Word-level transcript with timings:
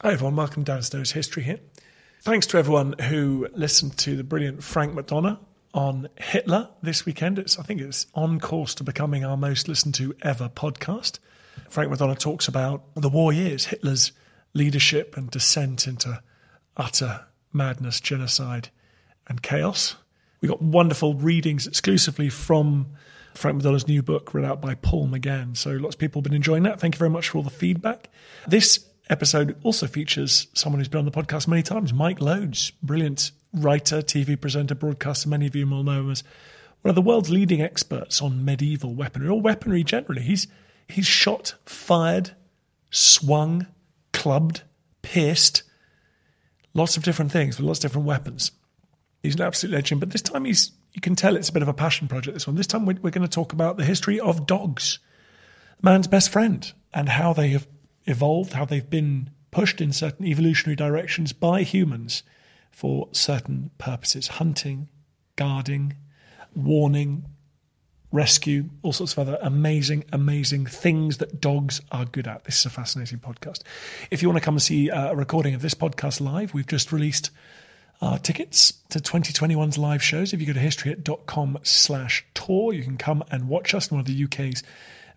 Hi 0.00 0.12
everyone, 0.12 0.36
welcome 0.36 0.64
to 0.64 0.72
Dan 0.72 0.82
Snow's 0.82 1.10
History 1.10 1.42
Hit. 1.42 1.76
Thanks 2.22 2.46
to 2.46 2.56
everyone 2.56 2.92
who 3.00 3.48
listened 3.52 3.98
to 3.98 4.14
the 4.14 4.22
brilliant 4.22 4.62
Frank 4.62 4.94
McDonough 4.94 5.40
on 5.74 6.08
Hitler 6.16 6.68
this 6.80 7.04
weekend. 7.04 7.36
It's 7.36 7.58
I 7.58 7.64
think 7.64 7.80
it's 7.80 8.06
on 8.14 8.38
course 8.38 8.76
to 8.76 8.84
becoming 8.84 9.24
our 9.24 9.36
most 9.36 9.66
listened 9.66 9.96
to 9.96 10.14
ever 10.22 10.48
podcast. 10.48 11.18
Frank 11.68 11.90
McDonough 11.90 12.20
talks 12.20 12.46
about 12.46 12.84
the 12.94 13.08
war 13.08 13.32
years, 13.32 13.64
Hitler's 13.64 14.12
leadership 14.54 15.16
and 15.16 15.32
descent 15.32 15.88
into 15.88 16.22
utter 16.76 17.26
madness, 17.52 18.00
genocide, 18.00 18.68
and 19.26 19.42
chaos. 19.42 19.96
We 20.40 20.48
got 20.48 20.62
wonderful 20.62 21.14
readings 21.14 21.66
exclusively 21.66 22.28
from 22.28 22.86
Frank 23.34 23.60
McDonough's 23.60 23.88
new 23.88 24.04
book, 24.04 24.32
read 24.32 24.44
out 24.44 24.60
by 24.60 24.76
Paul 24.76 25.08
McGann. 25.08 25.56
So 25.56 25.72
lots 25.72 25.96
of 25.96 25.98
people 25.98 26.20
have 26.20 26.24
been 26.24 26.34
enjoying 26.34 26.62
that. 26.62 26.78
Thank 26.78 26.94
you 26.94 26.98
very 27.00 27.10
much 27.10 27.30
for 27.30 27.38
all 27.38 27.44
the 27.44 27.50
feedback. 27.50 28.10
This 28.46 28.87
episode 29.10 29.56
also 29.62 29.86
features 29.86 30.48
someone 30.54 30.80
who's 30.80 30.88
been 30.88 31.00
on 31.00 31.04
the 31.04 31.10
podcast 31.10 31.48
many 31.48 31.62
times, 31.62 31.92
Mike 31.92 32.20
Loades, 32.20 32.70
brilliant 32.82 33.30
writer, 33.52 33.98
TV 33.98 34.38
presenter, 34.40 34.74
broadcaster. 34.74 35.28
Many 35.28 35.46
of 35.46 35.56
you 35.56 35.66
will 35.66 35.82
know 35.82 36.00
him 36.00 36.10
as 36.10 36.22
one 36.82 36.90
of 36.90 36.94
the 36.94 37.02
world's 37.02 37.30
leading 37.30 37.60
experts 37.60 38.22
on 38.22 38.44
medieval 38.44 38.94
weaponry 38.94 39.28
or 39.28 39.40
weaponry 39.40 39.82
generally. 39.82 40.22
He's 40.22 40.46
he's 40.88 41.06
shot, 41.06 41.54
fired, 41.64 42.32
swung, 42.90 43.66
clubbed, 44.12 44.62
pierced, 45.02 45.62
lots 46.74 46.96
of 46.96 47.02
different 47.02 47.32
things 47.32 47.58
with 47.58 47.66
lots 47.66 47.78
of 47.78 47.90
different 47.90 48.06
weapons. 48.06 48.52
He's 49.22 49.34
an 49.34 49.42
absolute 49.42 49.74
legend, 49.74 50.00
but 50.00 50.10
this 50.10 50.22
time 50.22 50.44
he's 50.44 50.72
you 50.92 51.00
can 51.00 51.14
tell 51.14 51.36
it's 51.36 51.48
a 51.48 51.52
bit 51.52 51.62
of 51.62 51.68
a 51.68 51.74
passion 51.74 52.08
project. 52.08 52.34
This 52.34 52.46
one. 52.46 52.56
This 52.56 52.66
time 52.66 52.86
we're, 52.86 52.98
we're 53.00 53.10
going 53.10 53.26
to 53.26 53.28
talk 53.28 53.52
about 53.52 53.76
the 53.76 53.84
history 53.84 54.20
of 54.20 54.46
dogs, 54.46 54.98
man's 55.82 56.06
best 56.06 56.30
friend, 56.30 56.72
and 56.92 57.08
how 57.08 57.32
they 57.32 57.48
have 57.48 57.66
evolved, 58.08 58.52
how 58.52 58.64
they've 58.64 58.90
been 58.90 59.30
pushed 59.50 59.80
in 59.80 59.92
certain 59.92 60.26
evolutionary 60.26 60.76
directions 60.76 61.32
by 61.32 61.62
humans 61.62 62.22
for 62.70 63.08
certain 63.12 63.70
purposes 63.78 64.28
hunting, 64.28 64.88
guarding, 65.36 65.94
warning, 66.54 67.24
rescue, 68.10 68.70
all 68.82 68.92
sorts 68.92 69.12
of 69.12 69.18
other 69.18 69.38
amazing, 69.42 70.04
amazing 70.12 70.66
things 70.66 71.18
that 71.18 71.40
dogs 71.40 71.80
are 71.92 72.04
good 72.04 72.26
at. 72.26 72.44
This 72.44 72.58
is 72.60 72.66
a 72.66 72.70
fascinating 72.70 73.18
podcast. 73.18 73.62
If 74.10 74.22
you 74.22 74.28
want 74.28 74.38
to 74.38 74.44
come 74.44 74.54
and 74.54 74.62
see 74.62 74.90
uh, 74.90 75.12
a 75.12 75.16
recording 75.16 75.54
of 75.54 75.62
this 75.62 75.74
podcast 75.74 76.20
live, 76.20 76.54
we've 76.54 76.66
just 76.66 76.92
released 76.92 77.30
tickets 78.22 78.74
to 78.90 79.00
2021's 79.00 79.76
live 79.76 80.02
shows. 80.02 80.32
If 80.32 80.40
you 80.40 80.46
go 80.46 80.52
to 80.52 80.60
historyhit.com 80.60 81.58
slash 81.62 82.24
tour, 82.34 82.72
you 82.72 82.82
can 82.82 82.96
come 82.96 83.24
and 83.30 83.48
watch 83.48 83.74
us 83.74 83.90
in 83.90 83.96
one 83.96 84.00
of 84.00 84.06
the 84.06 84.24
UK's 84.24 84.62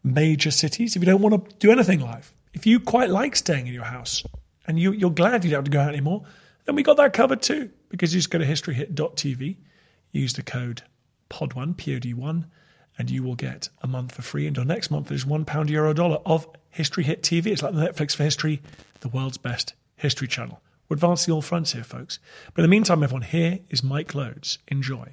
major 0.03 0.52
cities. 0.52 0.95
If 0.95 1.02
you 1.02 1.06
don't 1.06 1.22
want 1.22 1.50
to 1.50 1.56
do 1.58 1.72
anything 1.72 2.00
live, 2.00 2.34
if 2.53 2.66
you 2.66 2.80
quite 2.80 3.09
like 3.09 3.35
staying 3.35 3.67
in 3.67 3.73
your 3.73 3.85
house 3.85 4.23
and 4.67 4.80
you, 4.80 4.91
you're 4.91 5.11
glad 5.11 5.44
you 5.44 5.51
don't 5.51 5.59
have 5.59 5.66
to 5.66 5.72
go 5.72 5.81
out 5.81 5.89
anymore, 5.89 6.23
then 6.66 6.75
we 6.75 6.84
got 6.84 6.97
that 6.97 7.13
covered 7.13 7.41
too. 7.41 7.69
Because 7.89 8.13
you 8.13 8.19
just 8.19 8.29
go 8.29 8.38
to 8.38 8.45
historyhit.tv, 8.45 9.57
use 10.12 10.34
the 10.34 10.44
code 10.44 10.84
POD1, 11.29 11.75
POD1, 11.75 12.45
and 12.97 13.09
you 13.09 13.23
will 13.23 13.35
get 13.35 13.69
a 13.81 13.88
month 13.88 14.13
for 14.13 14.22
free. 14.22 14.47
And 14.47 14.57
Until 14.57 14.73
next 14.73 14.91
month, 14.91 15.07
there's 15.07 15.25
one 15.25 15.45
pound 15.45 15.69
euro 15.69 15.94
dollar 15.94 16.19
of 16.25 16.47
History 16.69 17.03
Hit 17.03 17.22
TV. 17.22 17.47
It's 17.47 17.62
like 17.62 17.73
the 17.73 17.81
Netflix 17.81 18.16
for 18.16 18.23
history, 18.23 18.62
the 19.00 19.09
world's 19.09 19.38
best 19.38 19.73
history 19.95 20.28
channel. 20.28 20.62
We're 20.88 20.95
advancing 20.95 21.33
all 21.33 21.41
fronts 21.41 21.73
here, 21.73 21.83
folks. 21.83 22.19
But 22.53 22.63
in 22.63 22.69
the 22.69 22.75
meantime, 22.75 23.01
everyone, 23.01 23.23
here 23.23 23.59
is 23.69 23.83
Mike 23.83 24.13
Loades. 24.13 24.57
Enjoy. 24.68 25.07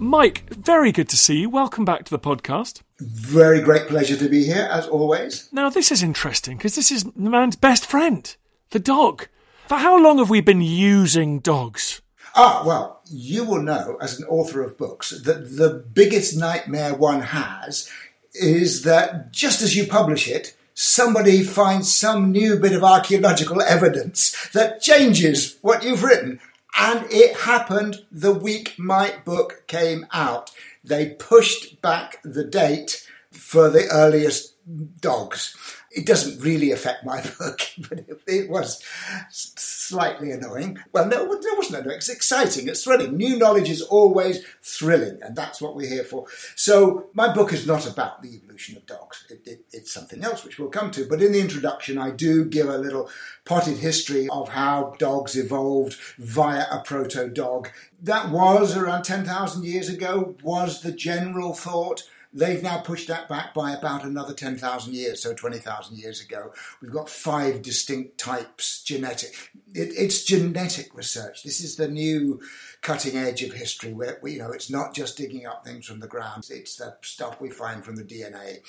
Mike, 0.00 0.48
very 0.48 0.92
good 0.92 1.10
to 1.10 1.16
see 1.18 1.40
you. 1.40 1.50
Welcome 1.50 1.84
back 1.84 2.06
to 2.06 2.10
the 2.10 2.18
podcast. 2.18 2.80
Very 3.00 3.60
great 3.60 3.86
pleasure 3.86 4.16
to 4.16 4.30
be 4.30 4.44
here, 4.44 4.66
as 4.70 4.88
always. 4.88 5.50
Now, 5.52 5.68
this 5.68 5.92
is 5.92 6.02
interesting 6.02 6.56
because 6.56 6.74
this 6.74 6.90
is 6.90 7.04
the 7.04 7.28
man's 7.28 7.54
best 7.54 7.84
friend, 7.84 8.34
the 8.70 8.78
dog. 8.78 9.28
For 9.68 9.74
how 9.76 10.02
long 10.02 10.16
have 10.16 10.30
we 10.30 10.40
been 10.40 10.62
using 10.62 11.40
dogs? 11.40 12.00
Ah, 12.34 12.62
well, 12.64 13.02
you 13.10 13.44
will 13.44 13.60
know 13.60 13.98
as 14.00 14.18
an 14.18 14.26
author 14.26 14.62
of 14.62 14.78
books 14.78 15.10
that 15.10 15.58
the 15.58 15.84
biggest 15.92 16.34
nightmare 16.34 16.94
one 16.94 17.20
has 17.20 17.86
is 18.32 18.84
that 18.84 19.32
just 19.32 19.60
as 19.60 19.76
you 19.76 19.86
publish 19.86 20.26
it, 20.28 20.56
somebody 20.72 21.42
finds 21.42 21.94
some 21.94 22.32
new 22.32 22.58
bit 22.58 22.72
of 22.72 22.82
archaeological 22.82 23.60
evidence 23.60 24.48
that 24.54 24.80
changes 24.80 25.58
what 25.60 25.84
you've 25.84 26.04
written. 26.04 26.40
And 26.78 27.06
it 27.10 27.36
happened 27.36 28.04
the 28.10 28.32
week 28.32 28.74
my 28.78 29.14
book 29.24 29.64
came 29.66 30.06
out. 30.12 30.50
They 30.84 31.10
pushed 31.10 31.82
back 31.82 32.20
the 32.22 32.44
date 32.44 33.06
for 33.30 33.68
the 33.68 33.86
earliest 33.90 34.54
dogs. 35.00 35.56
It 35.90 36.06
doesn't 36.06 36.40
really 36.40 36.70
affect 36.70 37.04
my 37.04 37.20
book, 37.38 37.60
but 37.88 37.98
it, 37.98 38.20
it 38.26 38.50
was 38.50 38.82
slightly 39.30 40.30
annoying. 40.30 40.78
Well, 40.92 41.06
no, 41.06 41.32
it 41.32 41.56
wasn't 41.56 41.80
annoying. 41.80 41.96
It's 41.96 42.08
exciting. 42.08 42.68
It's 42.68 42.84
thrilling. 42.84 43.16
New 43.16 43.36
knowledge 43.36 43.68
is 43.68 43.82
always 43.82 44.44
thrilling, 44.62 45.18
and 45.22 45.34
that's 45.34 45.60
what 45.60 45.74
we're 45.74 45.88
here 45.88 46.04
for. 46.04 46.26
So, 46.54 47.08
my 47.12 47.32
book 47.32 47.52
is 47.52 47.66
not 47.66 47.90
about 47.90 48.22
the 48.22 48.34
evolution 48.36 48.76
of 48.76 48.86
dogs. 48.86 49.26
It, 49.70 49.76
it, 49.76 49.80
it's 49.80 49.92
something 49.92 50.22
else, 50.22 50.44
which 50.44 50.58
we'll 50.58 50.68
come 50.68 50.90
to. 50.92 51.06
But 51.06 51.22
in 51.22 51.32
the 51.32 51.40
introduction, 51.40 51.98
I 51.98 52.10
do 52.10 52.44
give 52.44 52.68
a 52.68 52.78
little 52.78 53.08
potted 53.44 53.78
history 53.78 54.28
of 54.28 54.50
how 54.50 54.94
dogs 54.98 55.36
evolved 55.36 55.96
via 56.18 56.66
a 56.70 56.80
proto 56.84 57.28
dog. 57.28 57.68
That 58.02 58.30
was 58.30 58.76
around 58.76 59.04
10,000 59.04 59.64
years 59.64 59.88
ago, 59.88 60.36
was 60.42 60.82
the 60.82 60.92
general 60.92 61.54
thought. 61.54 62.04
They've 62.32 62.62
now 62.62 62.78
pushed 62.78 63.08
that 63.08 63.28
back 63.28 63.54
by 63.54 63.72
about 63.72 64.04
another 64.04 64.32
10,000 64.32 64.94
years, 64.94 65.20
so 65.20 65.34
20,000 65.34 65.98
years 65.98 66.20
ago. 66.20 66.52
We've 66.80 66.92
got 66.92 67.10
five 67.10 67.60
distinct 67.60 68.18
types, 68.18 68.84
genetic. 68.84 69.50
It, 69.74 69.90
it's 69.98 70.22
genetic 70.22 70.94
research. 70.94 71.42
This 71.42 71.60
is 71.60 71.74
the 71.74 71.88
new 71.88 72.40
cutting 72.82 73.16
edge 73.16 73.42
of 73.42 73.54
history 73.54 73.92
where, 73.92 74.20
you 74.24 74.38
know, 74.38 74.52
it's 74.52 74.70
not 74.70 74.94
just 74.94 75.16
digging 75.16 75.44
up 75.44 75.64
things 75.64 75.86
from 75.86 75.98
the 75.98 76.06
ground, 76.06 76.46
it's 76.50 76.76
the 76.76 76.96
stuff 77.02 77.40
we 77.40 77.50
find 77.50 77.84
from 77.84 77.96
the 77.96 78.04
DNA. 78.04 78.60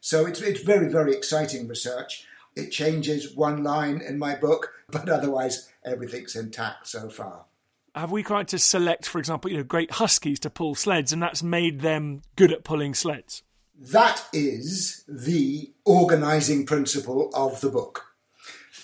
So 0.00 0.26
it's, 0.26 0.40
it's 0.40 0.62
very, 0.62 0.88
very 0.88 1.12
exciting 1.12 1.68
research. 1.68 2.26
It 2.54 2.70
changes 2.70 3.34
one 3.34 3.62
line 3.62 4.00
in 4.00 4.18
my 4.18 4.34
book, 4.34 4.72
but 4.90 5.08
otherwise 5.08 5.70
everything's 5.84 6.36
intact 6.36 6.88
so 6.88 7.08
far 7.08 7.46
have 7.96 8.12
we 8.12 8.22
tried 8.22 8.48
to 8.48 8.58
select, 8.58 9.08
for 9.08 9.18
example, 9.18 9.50
you 9.50 9.56
know, 9.56 9.64
great 9.64 9.92
huskies 9.92 10.38
to 10.40 10.50
pull 10.50 10.74
sleds, 10.74 11.12
and 11.12 11.22
that's 11.22 11.42
made 11.42 11.80
them 11.80 12.22
good 12.36 12.52
at 12.52 12.62
pulling 12.62 12.94
sleds? 12.94 13.42
That 13.78 14.26
is 14.32 15.04
the 15.08 15.72
organising 15.84 16.66
principle 16.66 17.30
of 17.34 17.60
the 17.60 17.70
book. 17.70 18.04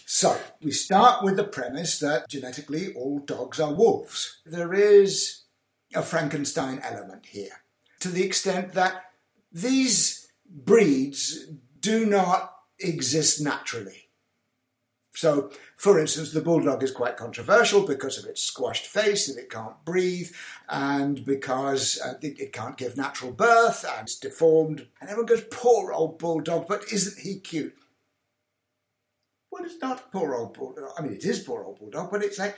So 0.07 0.39
we 0.63 0.73
start 0.73 1.23
with 1.23 1.37
the 1.37 1.45
premise 1.45 1.99
that 2.01 2.29
genetically 2.29 2.93
all 2.95 3.19
dogs 3.21 3.61
are 3.61 3.73
wolves. 3.73 4.41
There 4.45 4.75
is 4.75 5.43
a 5.95 6.03
Frankenstein 6.03 6.81
element 6.83 7.27
here, 7.27 7.63
to 8.01 8.09
the 8.09 8.25
extent 8.25 8.73
that 8.73 9.05
these 9.51 10.22
breeds 10.53 11.47
do 11.81 12.07
not 12.07 12.55
exist 12.79 13.41
naturally. 13.41 14.03
So, 15.15 15.51
for 15.77 15.99
instance, 15.99 16.33
the 16.33 16.41
bulldog 16.41 16.83
is 16.83 16.91
quite 16.91 17.19
controversial 17.19 17.87
because 17.87 18.19
of 18.19 18.25
its 18.25 18.43
squashed 18.43 18.87
face 18.87 19.29
and 19.29 19.39
it 19.39 19.51
can't 19.51 19.85
breathe, 19.85 20.31
and 20.69 21.25
because 21.25 22.01
uh, 22.03 22.15
it, 22.23 22.41
it, 22.41 22.53
can't 22.53 22.79
give 22.79 22.97
natural 22.97 23.31
birth 23.31 23.85
and 23.85 24.09
it's 24.09 24.19
deformed. 24.19 24.87
And 25.01 25.11
everyone 25.11 25.27
goes, 25.27 25.45
poor 25.51 25.93
old 25.93 26.19
bulldog, 26.19 26.67
but 26.67 26.91
isn't 26.91 27.21
he 27.23 27.41
cute? 27.41 27.77
Well, 29.51 29.65
it's 29.65 29.83
not 29.83 30.11
poor 30.11 30.35
old 30.35 30.55
bulldog. 30.55 30.91
I 30.97 31.03
mean, 31.03 31.13
it 31.13 31.27
is 31.27 31.41
poor 31.41 31.63
old 31.63 31.79
bulldog, 31.79 32.11
but 32.11 32.25
it's 32.25 32.39
like, 32.39 32.57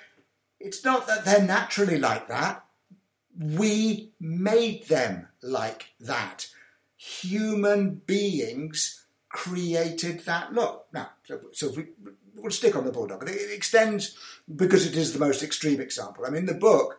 it's 0.61 0.85
not 0.85 1.09
that 1.09 1.25
they're 1.25 1.43
naturally 1.43 1.99
like 1.99 2.29
that. 2.29 2.65
We 3.37 4.13
made 4.21 4.87
them 4.87 5.27
like 5.43 5.87
that. 5.99 6.47
Human 7.05 7.97
beings 8.07 9.05
created 9.29 10.21
that 10.21 10.55
look. 10.55 10.87
Now, 10.91 11.11
so, 11.25 11.39
so 11.53 11.69
we, 11.71 11.89
we'll 12.35 12.51
stick 12.51 12.75
on 12.75 12.87
the 12.87 12.93
bulldog. 12.93 13.29
It 13.29 13.53
extends 13.53 14.17
because 14.57 14.87
it 14.87 14.97
is 14.97 15.13
the 15.13 15.19
most 15.19 15.43
extreme 15.43 15.83
example. 15.83 16.25
I 16.25 16.31
mean, 16.31 16.47
the 16.47 16.55
book, 16.55 16.99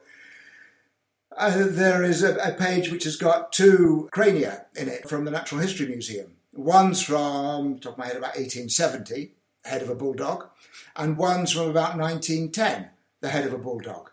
uh, 1.36 1.66
there 1.68 2.04
is 2.04 2.22
a, 2.22 2.36
a, 2.36 2.52
page 2.52 2.92
which 2.92 3.06
has 3.06 3.16
got 3.16 3.52
two 3.52 4.08
crania 4.12 4.68
in 4.76 4.90
it 4.90 5.10
from 5.10 5.26
the 5.26 5.32
Natural 5.32 5.62
History 5.62 5.88
Museum. 5.88 6.34
One's 6.54 7.02
from, 7.02 7.80
top 7.80 7.94
of 7.94 7.98
my 7.98 8.06
head, 8.06 8.16
about 8.16 8.38
1870, 8.38 9.32
head 9.64 9.82
of 9.82 9.90
a 9.90 9.96
bulldog, 9.96 10.50
and 10.96 11.18
one's 11.18 11.52
from 11.52 11.70
about 11.72 11.98
1910, 11.98 12.90
the 13.22 13.30
head 13.30 13.48
of 13.48 13.54
a 13.54 13.58
bulldog. 13.58 14.12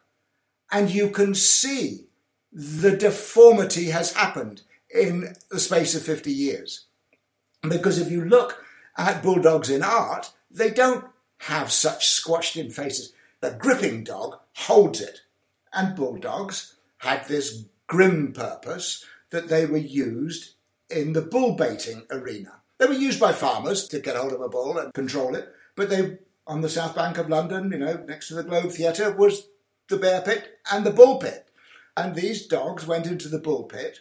And 0.71 0.89
you 0.89 1.11
can 1.11 1.35
see 1.35 2.07
the 2.51 2.97
deformity 2.97 3.91
has 3.91 4.15
happened 4.15 4.63
in 4.93 5.35
the 5.51 5.61
space 5.61 5.95
of 5.95 6.03
50 6.03 6.31
years. 6.31 6.87
Because 7.63 7.99
if 7.99 8.11
you 8.11 8.25
look 8.25 8.65
at 8.97 9.23
bulldogs 9.23 9.71
in 9.71 9.83
art, 9.83 10.33
they 10.51 10.71
don't 10.71 11.07
have 11.39 11.73
such 11.73 12.09
squashed 12.09 12.57
in 12.57 12.71
faces. 12.71 13.13
The 13.41 13.51
gripping 13.51 14.05
dog 14.05 14.39
holds 14.55 15.01
it. 15.01 15.23
And 15.73 15.97
bulldogs 15.97 16.77
had 16.99 17.27
this 17.27 17.65
grim 17.87 18.33
purpose 18.33 19.05
that 19.31 19.49
they 19.49 19.67
were 19.67 19.79
used 19.79 20.55
in 20.91 21.15
the 21.15 21.23
bull 21.23 21.55
baiting 21.55 22.03
arena. 22.11 22.61
They 22.79 22.87
were 22.87 22.93
used 22.93 23.21
by 23.21 23.33
farmers 23.33 23.89
to 23.89 24.01
get 24.01 24.17
hold 24.17 24.33
of 24.33 24.41
a 24.41 24.49
bull 24.49 24.79
and 24.79 24.93
control 24.93 25.35
it, 25.35 25.53
but 25.77 25.89
they, 25.89 26.19
on 26.47 26.61
the 26.61 26.69
south 26.69 26.95
bank 26.95 27.17
of 27.17 27.29
London, 27.29 27.71
you 27.73 27.79
know, 27.79 28.05
next 28.07 28.29
to 28.29 28.35
the 28.35 28.43
Globe 28.43 28.73
Theatre, 28.73 29.11
was 29.11 29.49
the 29.89 29.97
bear 29.97 30.21
pit 30.21 30.59
and 30.71 30.85
the 30.85 30.91
bull 30.91 31.19
pit. 31.19 31.49
And 31.97 32.15
these 32.15 32.47
dogs 32.47 32.87
went 32.87 33.07
into 33.07 33.29
the 33.29 33.39
bull 33.39 33.65
pit, 33.65 34.01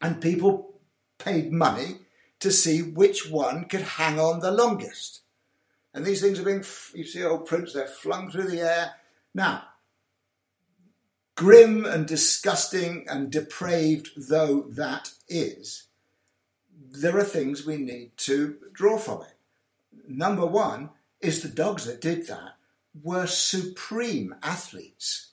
and 0.00 0.20
people 0.20 0.74
paid 1.18 1.52
money 1.52 1.98
to 2.40 2.50
see 2.50 2.82
which 2.82 3.30
one 3.30 3.66
could 3.66 3.82
hang 3.82 4.18
on 4.18 4.40
the 4.40 4.50
longest. 4.50 5.20
And 5.92 6.04
these 6.04 6.20
things 6.20 6.38
are 6.40 6.44
being, 6.44 6.64
you 6.94 7.04
see 7.04 7.24
old 7.24 7.46
prints, 7.46 7.72
they're 7.72 7.86
flung 7.86 8.30
through 8.30 8.48
the 8.48 8.60
air. 8.60 8.92
Now, 9.34 9.64
grim 11.34 11.84
and 11.84 12.06
disgusting 12.06 13.06
and 13.08 13.30
depraved 13.30 14.10
though 14.16 14.62
that 14.70 15.12
is, 15.28 15.84
there 16.90 17.16
are 17.18 17.24
things 17.24 17.66
we 17.66 17.76
need 17.76 18.16
to 18.16 18.56
draw 18.72 18.98
from 18.98 19.22
it. 19.22 19.36
Number 20.08 20.46
one 20.46 20.90
is 21.20 21.42
the 21.42 21.48
dogs 21.48 21.84
that 21.84 22.00
did 22.00 22.26
that 22.28 22.56
were 23.02 23.26
supreme 23.26 24.34
athletes. 24.42 25.29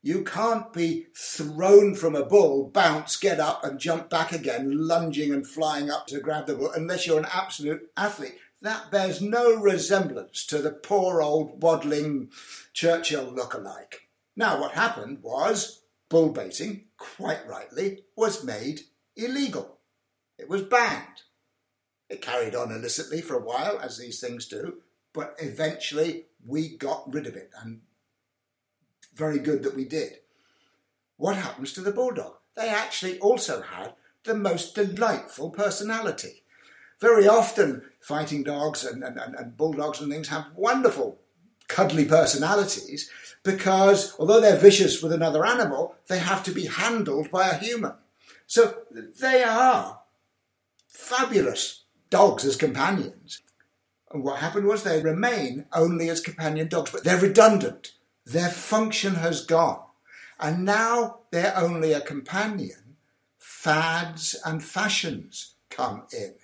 You 0.00 0.22
can't 0.22 0.72
be 0.72 1.06
thrown 1.16 1.94
from 1.94 2.14
a 2.14 2.24
bull, 2.24 2.70
bounce, 2.70 3.16
get 3.16 3.40
up, 3.40 3.64
and 3.64 3.80
jump 3.80 4.08
back 4.08 4.32
again, 4.32 4.86
lunging 4.86 5.32
and 5.32 5.46
flying 5.46 5.90
up 5.90 6.06
to 6.06 6.20
grab 6.20 6.46
the 6.46 6.54
bull, 6.54 6.70
unless 6.72 7.06
you're 7.06 7.18
an 7.18 7.26
absolute 7.32 7.90
athlete. 7.96 8.36
That 8.62 8.90
bears 8.90 9.20
no 9.20 9.56
resemblance 9.56 10.46
to 10.46 10.58
the 10.58 10.70
poor 10.70 11.20
old 11.20 11.62
waddling 11.62 12.30
Churchill 12.72 13.24
look-alike. 13.24 14.08
Now, 14.36 14.60
what 14.60 14.72
happened 14.72 15.18
was 15.22 15.82
bull 16.08 16.30
baiting, 16.30 16.84
quite 16.96 17.46
rightly, 17.48 18.04
was 18.16 18.44
made 18.44 18.82
illegal. 19.16 19.78
It 20.38 20.48
was 20.48 20.62
banned. 20.62 21.22
It 22.08 22.22
carried 22.22 22.54
on 22.54 22.72
illicitly 22.72 23.20
for 23.20 23.34
a 23.34 23.44
while, 23.44 23.78
as 23.80 23.98
these 23.98 24.20
things 24.20 24.46
do, 24.46 24.78
but 25.12 25.34
eventually 25.38 26.26
we 26.46 26.76
got 26.76 27.12
rid 27.12 27.26
of 27.26 27.36
it, 27.36 27.50
and 27.60 27.80
very 29.18 29.38
good 29.38 29.62
that 29.64 29.76
we 29.76 29.84
did. 29.84 30.20
What 31.16 31.36
happens 31.36 31.72
to 31.74 31.80
the 31.80 31.92
bulldog? 31.92 32.36
They 32.56 32.68
actually 32.68 33.18
also 33.18 33.60
had 33.60 33.94
the 34.24 34.34
most 34.34 34.74
delightful 34.74 35.50
personality. 35.50 36.44
Very 37.00 37.28
often, 37.28 37.82
fighting 38.00 38.42
dogs 38.42 38.84
and, 38.84 39.04
and, 39.04 39.18
and 39.18 39.56
bulldogs 39.56 40.00
and 40.00 40.10
things 40.10 40.28
have 40.28 40.46
wonderful, 40.54 41.20
cuddly 41.68 42.04
personalities 42.04 43.10
because 43.44 44.14
although 44.18 44.40
they're 44.40 44.56
vicious 44.56 45.02
with 45.02 45.12
another 45.12 45.44
animal, 45.46 45.94
they 46.08 46.18
have 46.18 46.42
to 46.44 46.50
be 46.50 46.66
handled 46.66 47.30
by 47.30 47.48
a 47.48 47.58
human. 47.58 47.92
So 48.46 48.78
they 49.20 49.42
are 49.42 50.00
fabulous 50.88 51.84
dogs 52.10 52.44
as 52.44 52.56
companions. 52.56 53.42
And 54.10 54.24
what 54.24 54.40
happened 54.40 54.66
was 54.66 54.82
they 54.82 55.02
remain 55.02 55.66
only 55.72 56.08
as 56.08 56.20
companion 56.20 56.68
dogs, 56.68 56.90
but 56.90 57.04
they're 57.04 57.20
redundant. 57.20 57.92
Their 58.28 58.50
function 58.50 59.16
has 59.16 59.44
gone. 59.44 59.80
And 60.38 60.64
now 60.64 61.20
they're 61.30 61.56
only 61.56 61.92
a 61.92 62.00
companion. 62.00 62.96
Fads 63.38 64.36
and 64.44 64.62
fashions 64.62 65.54
come 65.70 66.04
in. 66.12 66.34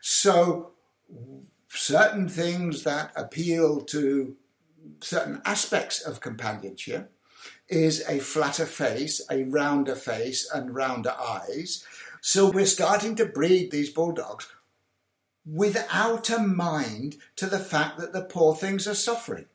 So 0.00 0.72
certain 1.68 2.28
things 2.28 2.84
that 2.84 3.12
appeal 3.16 3.80
to 3.82 4.36
certain 5.00 5.42
aspects 5.44 6.00
of 6.00 6.20
companionship 6.20 7.12
is 7.68 8.04
a 8.08 8.20
flatter 8.20 8.66
face, 8.66 9.20
a 9.30 9.42
rounder 9.44 9.96
face, 9.96 10.48
and 10.52 10.74
rounder 10.74 11.14
eyes. 11.20 11.84
So 12.20 12.50
we're 12.50 12.66
starting 12.66 13.16
to 13.16 13.26
breed 13.26 13.70
these 13.70 13.90
bulldogs 13.90 14.48
without 15.44 16.30
a 16.30 16.38
mind 16.38 17.16
to 17.36 17.46
the 17.46 17.58
fact 17.58 17.98
that 17.98 18.12
the 18.12 18.22
poor 18.22 18.54
things 18.54 18.86
are 18.86 18.94
suffering. 18.94 19.46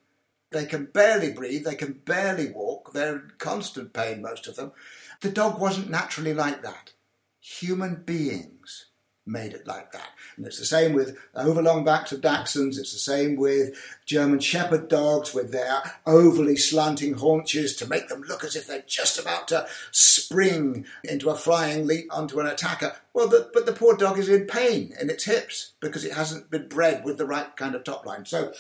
They 0.52 0.66
can 0.66 0.86
barely 0.86 1.32
breathe, 1.32 1.64
they 1.64 1.76
can 1.76 1.94
barely 2.06 2.52
walk, 2.52 2.92
they're 2.92 3.16
in 3.16 3.32
constant 3.38 3.94
pain, 3.94 4.22
most 4.22 4.48
of 4.48 4.58
them. 4.58 4.74
The 5.22 5.30
dog 5.30 5.60
wasn't 5.60 5.90
naturally 5.90 6.34
like 6.34 6.62
that. 6.64 6.92
Human 7.40 8.04
beings 8.06 8.88
made 9.26 9.54
it 9.54 9.68
like 9.68 9.92
that. 9.92 10.10
And 10.36 10.46
it's 10.46 10.60
the 10.60 10.66
same 10.66 10.94
with 10.94 11.18
overlong 11.36 11.86
backs 11.86 12.12
of 12.12 12.22
Dachshunds, 12.22 12.78
it's 12.78 12.92
the 12.92 13.00
same 13.00 13.36
with 13.36 13.76
German 14.06 14.40
Shepherd 14.40 14.88
dogs 14.88 15.34
with 15.34 15.52
their 15.52 15.82
overly 16.06 16.58
slanting 16.58 17.14
haunches 17.14 17.76
to 17.78 17.88
make 17.88 18.10
them 18.10 18.24
look 18.24 18.44
as 18.44 18.56
if 18.56 18.68
they're 18.68 18.84
just 18.86 19.20
about 19.20 19.48
to 19.50 19.68
spring 19.92 20.86
into 21.04 21.30
a 21.30 21.36
flying 21.36 21.86
leap 21.88 22.08
onto 22.14 22.40
an 22.40 22.48
attacker. 22.48 22.96
Well, 23.14 23.28
the, 23.28 23.50
but 23.54 23.66
the 23.66 23.74
poor 23.74 23.96
dog 23.96 24.18
is 24.18 24.28
in 24.28 24.48
pain 24.48 24.94
in 25.00 25.10
its 25.10 25.26
hips 25.26 25.74
because 25.80 26.04
it 26.04 26.14
hasn't 26.14 26.50
been 26.50 26.68
bred 26.68 27.06
with 27.06 27.18
the 27.18 27.26
right 27.26 27.56
kind 27.56 27.76
of 27.76 27.84
top 27.84 28.06
line. 28.06 28.26
So 28.26 28.54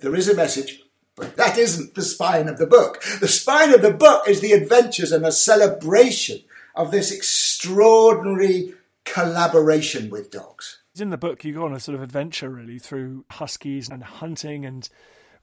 there 0.00 0.14
is 0.14 0.28
a 0.28 0.34
message 0.34 0.82
but 1.16 1.36
that 1.36 1.58
isn't 1.58 1.94
the 1.94 2.02
spine 2.02 2.46
of 2.48 2.58
the 2.58 2.66
book. 2.66 3.02
The 3.20 3.28
spine 3.28 3.72
of 3.72 3.82
the 3.82 3.92
book 3.92 4.28
is 4.28 4.40
the 4.40 4.52
adventures 4.52 5.12
and 5.12 5.24
a 5.24 5.32
celebration 5.32 6.40
of 6.74 6.90
this 6.90 7.10
extraordinary 7.10 8.74
collaboration 9.04 10.10
with 10.10 10.30
dogs. 10.30 10.82
In 10.98 11.10
the 11.10 11.18
book, 11.18 11.44
you 11.44 11.54
go 11.54 11.64
on 11.64 11.74
a 11.74 11.80
sort 11.80 11.94
of 11.94 12.02
adventure 12.02 12.50
really 12.50 12.78
through 12.78 13.24
huskies 13.30 13.88
and 13.88 14.02
hunting 14.02 14.64
and 14.64 14.88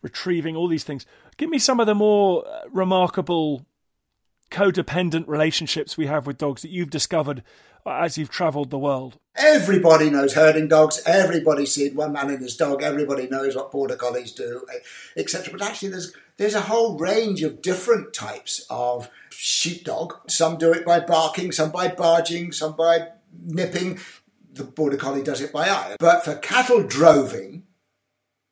retrieving 0.01 0.55
all 0.55 0.67
these 0.67 0.83
things. 0.83 1.05
Give 1.37 1.49
me 1.49 1.59
some 1.59 1.79
of 1.79 1.87
the 1.87 1.95
more 1.95 2.47
uh, 2.47 2.61
remarkable 2.71 3.65
codependent 4.53 5.27
relationships 5.27 5.97
we 5.97 6.05
have 6.05 6.25
with 6.25 6.37
dogs 6.37 6.61
that 6.61 6.71
you've 6.71 6.89
discovered 6.91 7.43
as 7.85 8.17
you've 8.17 8.29
travelled 8.29 8.69
the 8.69 8.79
world? 8.79 9.17
Everybody 9.35 10.09
knows 10.09 10.33
herding 10.33 10.67
dogs. 10.67 11.01
Everybody's 11.05 11.73
seen 11.73 11.95
one 11.95 12.13
man 12.13 12.29
and 12.29 12.41
his 12.41 12.55
dog. 12.55 12.83
Everybody 12.83 13.27
knows 13.27 13.55
what 13.55 13.71
border 13.71 13.95
collies 13.95 14.31
do, 14.31 14.65
etc. 15.17 15.51
But 15.51 15.63
actually, 15.63 15.89
there's 15.89 16.13
there's 16.37 16.53
a 16.53 16.61
whole 16.61 16.97
range 16.97 17.43
of 17.43 17.61
different 17.61 18.13
types 18.13 18.65
of 18.69 19.09
sheepdog. 19.31 20.13
Some 20.29 20.57
do 20.57 20.71
it 20.71 20.85
by 20.85 20.99
barking, 20.99 21.51
some 21.51 21.71
by 21.71 21.87
barging, 21.87 22.51
some 22.51 22.75
by 22.75 23.09
nipping. 23.43 23.99
The 24.53 24.63
border 24.63 24.97
collie 24.97 25.23
does 25.23 25.41
it 25.41 25.51
by 25.51 25.67
eye. 25.67 25.95
But 25.99 26.23
for 26.23 26.35
cattle 26.35 26.83
droving, 26.83 27.63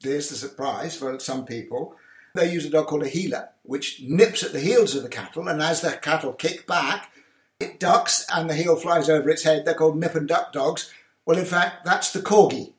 there's 0.01 0.29
the 0.29 0.35
surprise 0.35 0.97
for 0.97 1.19
some 1.19 1.45
people. 1.45 1.95
They 2.33 2.51
use 2.51 2.65
a 2.65 2.69
dog 2.69 2.87
called 2.87 3.03
a 3.03 3.09
heeler, 3.09 3.49
which 3.63 4.01
nips 4.01 4.43
at 4.43 4.53
the 4.53 4.59
heels 4.59 4.95
of 4.95 5.03
the 5.03 5.09
cattle, 5.09 5.47
and 5.47 5.61
as 5.61 5.81
the 5.81 5.91
cattle 5.91 6.33
kick 6.33 6.65
back, 6.65 7.11
it 7.59 7.79
ducks 7.79 8.25
and 8.33 8.49
the 8.49 8.55
heel 8.55 8.75
flies 8.75 9.09
over 9.09 9.29
its 9.29 9.43
head. 9.43 9.65
They're 9.65 9.73
called 9.73 9.97
nip 9.97 10.15
and 10.15 10.27
duck 10.27 10.53
dogs. 10.53 10.91
Well, 11.25 11.37
in 11.37 11.45
fact, 11.45 11.85
that's 11.85 12.11
the 12.11 12.19
corgi. 12.19 12.73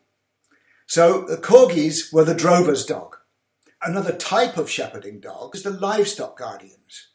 So 0.86 1.24
the 1.26 1.36
corgis 1.36 2.12
were 2.12 2.24
the 2.24 2.34
drover's 2.34 2.84
dog. 2.84 3.16
Another 3.82 4.12
type 4.12 4.56
of 4.56 4.70
shepherding 4.70 5.20
dog 5.20 5.54
is 5.54 5.62
the 5.62 5.70
livestock 5.70 6.38
guardians. 6.38 7.08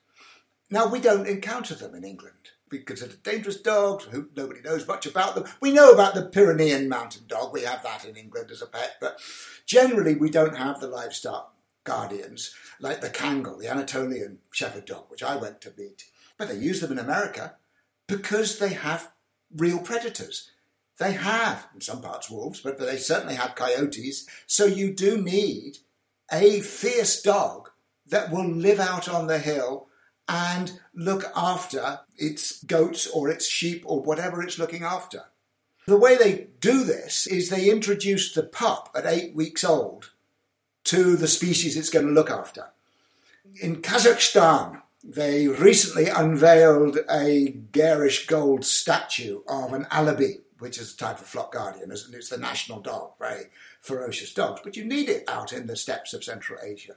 Now, 0.69 0.87
we 0.87 0.99
don't 0.99 1.27
encounter 1.27 1.75
them 1.75 1.95
in 1.95 2.03
England. 2.03 2.33
We 2.69 2.79
consider 2.79 3.15
dangerous 3.15 3.61
dogs, 3.61 4.05
who 4.05 4.29
nobody 4.35 4.61
knows 4.61 4.85
much 4.87 5.05
about 5.05 5.35
them. 5.35 5.45
We 5.61 5.71
know 5.71 5.91
about 5.91 6.13
the 6.13 6.27
Pyrenean 6.27 6.89
mountain 6.89 7.23
dog, 7.27 7.53
we 7.53 7.61
have 7.61 7.83
that 7.83 8.03
in 8.03 8.17
England 8.17 8.51
as 8.51 8.61
a 8.61 8.65
pet, 8.65 8.95
but 8.99 9.19
generally 9.65 10.15
we 10.15 10.29
don't 10.29 10.57
have 10.57 10.81
the 10.81 10.87
livestock 10.87 11.56
guardians 11.87 12.53
like 12.79 13.01
the 13.01 13.09
Kangal, 13.09 13.59
the 13.59 13.71
Anatolian 13.71 14.39
shepherd 14.51 14.85
dog, 14.85 15.05
which 15.07 15.23
I 15.23 15.37
went 15.37 15.61
to 15.61 15.73
meet. 15.77 16.03
But 16.37 16.49
they 16.49 16.57
use 16.57 16.81
them 16.81 16.91
in 16.91 16.99
America 16.99 17.55
because 18.07 18.59
they 18.59 18.73
have 18.73 19.11
real 19.55 19.79
predators. 19.79 20.51
They 20.99 21.13
have, 21.13 21.67
in 21.73 21.81
some 21.81 22.01
parts, 22.01 22.29
wolves, 22.29 22.59
but 22.59 22.77
they 22.77 22.97
certainly 22.97 23.35
have 23.35 23.55
coyotes. 23.55 24.27
So 24.45 24.65
you 24.65 24.93
do 24.93 25.21
need 25.21 25.77
a 26.31 26.59
fierce 26.59 27.21
dog 27.21 27.69
that 28.05 28.31
will 28.31 28.47
live 28.47 28.79
out 28.79 29.07
on 29.07 29.27
the 29.27 29.39
hill 29.39 29.87
and 30.27 30.79
look 30.93 31.23
after 31.35 32.01
its 32.17 32.63
goats 32.63 33.07
or 33.07 33.29
its 33.29 33.47
sheep 33.47 33.83
or 33.85 34.01
whatever 34.01 34.43
it's 34.43 34.59
looking 34.59 34.83
after. 34.83 35.23
The 35.87 35.97
way 35.97 36.17
they 36.17 36.47
do 36.59 36.83
this 36.83 37.25
is 37.27 37.49
they 37.49 37.69
introduce 37.69 38.33
the 38.33 38.43
pup 38.43 38.89
at 38.93 39.05
eight 39.05 39.33
weeks 39.33 39.63
old 39.63 40.11
to 40.87 41.15
the 41.15 41.27
species 41.27 41.75
it's 41.75 41.89
going 41.89 42.05
to 42.05 42.11
look 42.11 42.29
after. 42.29 42.67
In 43.61 43.81
Kazakhstan, 43.81 44.81
they 45.03 45.47
recently 45.47 46.07
unveiled 46.07 46.99
a 47.09 47.49
garish 47.71 48.27
gold 48.27 48.65
statue 48.65 49.41
of 49.47 49.73
an 49.73 49.85
Alabai, 49.85 50.41
which 50.59 50.77
is 50.77 50.93
a 50.93 50.97
type 50.97 51.19
of 51.19 51.27
flock 51.27 51.53
guardian, 51.53 51.91
and 51.91 52.13
it's 52.13 52.29
the 52.29 52.37
national 52.37 52.79
dog, 52.79 53.11
very 53.19 53.45
ferocious 53.79 54.33
dogs, 54.33 54.61
but 54.63 54.75
you 54.75 54.85
need 54.85 55.09
it 55.09 55.23
out 55.27 55.53
in 55.53 55.67
the 55.67 55.75
steppes 55.75 56.13
of 56.13 56.23
Central 56.23 56.59
Asia. 56.63 56.95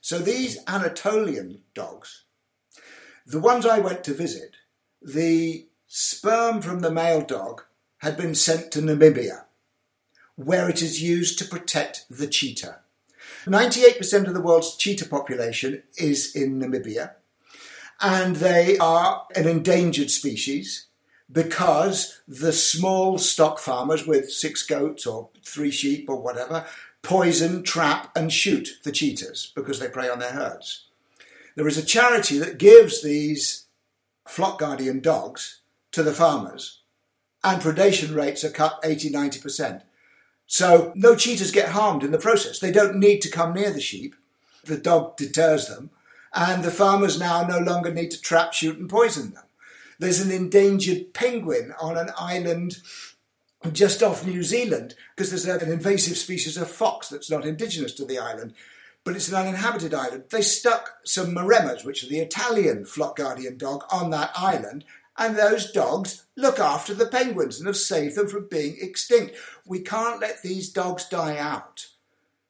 So 0.00 0.18
these 0.18 0.58
Anatolian 0.66 1.62
dogs, 1.74 2.22
the 3.26 3.40
ones 3.40 3.66
I 3.66 3.78
went 3.78 4.04
to 4.04 4.14
visit, 4.14 4.56
the 5.00 5.66
sperm 5.86 6.62
from 6.62 6.80
the 6.80 6.90
male 6.90 7.22
dog 7.22 7.62
had 7.98 8.16
been 8.16 8.34
sent 8.34 8.72
to 8.72 8.80
Namibia, 8.80 9.44
where 10.36 10.68
it 10.68 10.82
is 10.82 11.02
used 11.02 11.38
to 11.38 11.44
protect 11.44 12.04
the 12.08 12.26
cheetah. 12.26 12.81
98% 13.44 14.26
of 14.26 14.34
the 14.34 14.40
world's 14.40 14.76
cheetah 14.76 15.08
population 15.08 15.82
is 15.96 16.34
in 16.34 16.60
Namibia, 16.60 17.12
and 18.00 18.36
they 18.36 18.78
are 18.78 19.26
an 19.34 19.46
endangered 19.46 20.10
species 20.10 20.86
because 21.30 22.20
the 22.28 22.52
small 22.52 23.18
stock 23.18 23.58
farmers 23.58 24.06
with 24.06 24.30
six 24.30 24.64
goats 24.64 25.06
or 25.06 25.30
three 25.44 25.70
sheep 25.70 26.08
or 26.08 26.20
whatever 26.20 26.66
poison, 27.02 27.62
trap, 27.62 28.10
and 28.16 28.32
shoot 28.32 28.78
the 28.84 28.92
cheetahs 28.92 29.52
because 29.54 29.80
they 29.80 29.88
prey 29.88 30.08
on 30.08 30.20
their 30.20 30.32
herds. 30.32 30.86
There 31.56 31.68
is 31.68 31.76
a 31.76 31.84
charity 31.84 32.38
that 32.38 32.58
gives 32.58 33.02
these 33.02 33.66
flock 34.26 34.58
guardian 34.60 35.00
dogs 35.00 35.60
to 35.90 36.02
the 36.02 36.12
farmers, 36.12 36.80
and 37.44 37.60
predation 37.60 38.14
rates 38.14 38.44
are 38.44 38.50
cut 38.50 38.78
80 38.84 39.10
90%. 39.10 39.82
So 40.52 40.92
no 40.94 41.16
cheetahs 41.16 41.50
get 41.50 41.70
harmed 41.70 42.04
in 42.04 42.10
the 42.10 42.18
process. 42.18 42.58
They 42.58 42.70
don't 42.70 42.96
need 42.96 43.22
to 43.22 43.30
come 43.30 43.54
near 43.54 43.70
the 43.70 43.80
sheep. 43.80 44.14
The 44.64 44.76
dog 44.76 45.16
deters 45.16 45.66
them, 45.66 45.88
and 46.34 46.62
the 46.62 46.70
farmers 46.70 47.18
now 47.18 47.42
no 47.46 47.58
longer 47.58 47.90
need 47.90 48.10
to 48.10 48.20
trap, 48.20 48.52
shoot, 48.52 48.76
and 48.76 48.86
poison 48.86 49.32
them. 49.32 49.44
There's 49.98 50.20
an 50.20 50.30
endangered 50.30 51.14
penguin 51.14 51.72
on 51.80 51.96
an 51.96 52.10
island 52.18 52.82
just 53.72 54.02
off 54.02 54.26
New 54.26 54.42
Zealand 54.42 54.94
because 55.16 55.30
there's 55.30 55.46
an 55.46 55.72
invasive 55.72 56.18
species 56.18 56.58
of 56.58 56.70
fox 56.70 57.08
that's 57.08 57.30
not 57.30 57.46
indigenous 57.46 57.94
to 57.94 58.04
the 58.04 58.18
island, 58.18 58.52
but 59.04 59.16
it's 59.16 59.30
an 59.30 59.36
uninhabited 59.36 59.94
island. 59.94 60.24
They 60.28 60.42
stuck 60.42 60.98
some 61.02 61.34
Maremmas, 61.34 61.82
which 61.82 62.04
are 62.04 62.08
the 62.08 62.20
Italian 62.20 62.84
flock 62.84 63.16
guardian 63.16 63.56
dog, 63.56 63.84
on 63.90 64.10
that 64.10 64.32
island, 64.36 64.84
and 65.18 65.36
those 65.36 65.70
dogs 65.70 66.24
look 66.36 66.58
after 66.58 66.94
the 66.94 67.06
penguins 67.06 67.58
and 67.58 67.66
have 67.66 67.76
saved 67.76 68.16
them 68.16 68.28
from 68.28 68.48
being 68.48 68.76
extinct. 68.80 69.34
We 69.66 69.80
can't 69.80 70.20
let 70.20 70.42
these 70.42 70.70
dogs 70.70 71.08
die 71.08 71.36
out. 71.36 71.88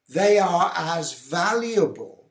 They 0.08 0.38
are 0.38 0.72
as 0.76 1.28
valuable 1.28 2.30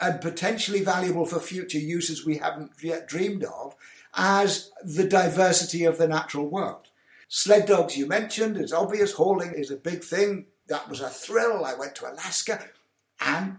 and 0.00 0.20
potentially 0.20 0.82
valuable 0.82 1.24
for 1.24 1.40
future 1.40 1.78
uses 1.78 2.24
we 2.24 2.36
haven't 2.36 2.72
yet 2.82 3.08
dreamed 3.08 3.44
of 3.44 3.74
as 4.14 4.70
the 4.82 5.04
diversity 5.04 5.84
of 5.84 5.98
the 5.98 6.08
natural 6.08 6.46
world. 6.46 6.88
Sled 7.28 7.66
dogs, 7.66 7.96
you 7.96 8.06
mentioned, 8.06 8.56
is 8.56 8.72
obvious. 8.72 9.14
Hauling 9.14 9.52
is 9.52 9.70
a 9.70 9.76
big 9.76 10.04
thing. 10.04 10.46
That 10.68 10.88
was 10.88 11.00
a 11.00 11.08
thrill. 11.08 11.64
I 11.64 11.74
went 11.74 11.94
to 11.96 12.10
Alaska 12.10 12.68
and 13.20 13.58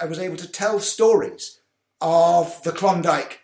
I 0.00 0.06
was 0.06 0.18
able 0.18 0.36
to 0.36 0.50
tell 0.50 0.80
stories 0.80 1.60
of 2.00 2.62
the 2.62 2.72
Klondike 2.72 3.41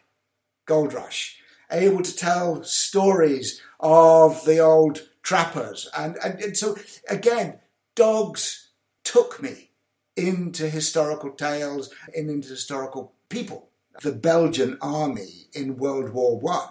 gold 0.69 0.95
rush, 0.95 1.41
able 1.73 2.03
to 2.03 2.15
tell 2.15 2.63
stories 2.63 3.61
of 3.81 4.45
the 4.45 4.61
old 4.61 5.09
trappers. 5.23 5.89
And, 5.97 6.17
and, 6.23 6.41
and 6.41 6.57
so, 6.57 6.77
again, 7.11 7.59
dogs 7.97 8.69
took 9.03 9.43
me 9.43 9.71
into 10.17 10.69
historical 10.69 11.31
tales 11.31 11.93
and 12.15 12.31
into 12.31 12.51
historical 12.51 13.15
people. 13.29 13.71
The 14.03 14.13
Belgian 14.13 14.79
army 14.81 15.49
in 15.53 15.77
World 15.77 16.11
War 16.11 16.39
One 16.39 16.69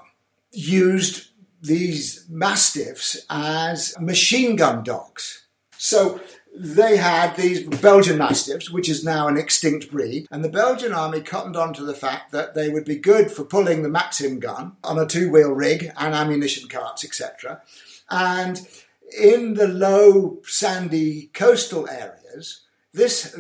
used 0.52 1.32
these 1.62 2.26
mastiffs 2.30 3.26
as 3.30 4.00
machine 4.00 4.56
gun 4.56 4.84
dogs. 4.84 5.48
So 5.78 6.22
they 6.60 6.98
had 6.98 7.36
these 7.36 7.64
Belgian 7.82 8.18
Mastiffs, 8.18 8.72
which 8.72 8.90
is 8.90 9.04
now 9.04 9.28
an 9.28 9.38
extinct 9.38 9.92
breed, 9.92 10.28
and 10.32 10.44
the 10.44 10.50
Belgian 10.50 10.92
army 10.92 11.22
cottoned 11.22 11.56
on 11.56 11.72
to 11.76 11.84
the 11.84 11.94
fact 11.94 12.32
that 12.32 12.56
they 12.56 12.70
would 12.70 12.86
be 12.86 12.96
good 12.96 13.30
for 13.30 13.44
pulling 13.44 13.84
the 13.84 13.90
Maxim 13.90 14.40
gun 14.40 14.76
on 14.84 14.98
a 14.98 15.06
two 15.06 15.30
wheel 15.30 15.52
rig 15.52 15.92
and 15.98 16.16
ammunition 16.16 16.68
carts, 16.68 17.06
etc. 17.06 17.62
And 18.10 18.68
in 19.16 19.54
the 19.54 19.68
low, 19.68 20.40
sandy 20.46 21.30
coastal 21.34 21.88
areas, 21.88 22.62
this 22.92 23.40